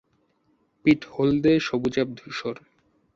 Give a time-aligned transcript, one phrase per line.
[0.85, 2.55] পিঠ হলদে সবুজাভ ধূসর।